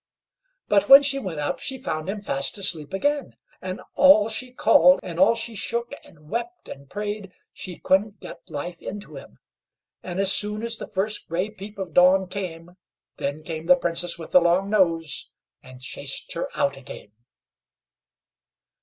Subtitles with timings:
[0.67, 4.99] But when she went up she found him fast asleep again, and all she called,
[5.03, 9.37] and all she shook, and wept, and prayed, she couldn't get life into him;
[10.01, 12.77] and as soon as the first gray peep of day came,
[13.17, 15.29] then came the Princess with the long nose,
[15.61, 17.11] and chased her out again.